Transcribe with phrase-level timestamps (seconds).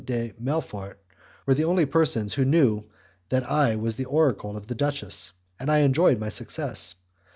[0.05, 0.95] de Melfort
[1.45, 2.83] were the only persons who knew
[3.29, 6.95] that I was the oracle of the duchess, and I enjoyed my success.